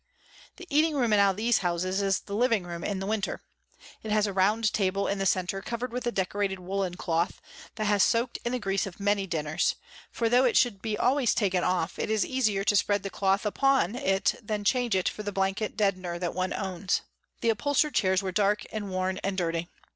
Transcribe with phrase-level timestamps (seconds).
[0.55, 3.43] The eating room in all these houses is the living room in winter.
[4.01, 7.39] It has a round table in the centre covered with a decorated woolen cloth,
[7.75, 9.75] that has soaked in the grease of many dinners,
[10.09, 13.45] for though it should be always taken off, it is easier to spread the cloth
[13.45, 17.03] upon it than change it for the blanket deadener that one owns.
[17.41, 19.69] The upholstered chairs are dark and worn, and dirty.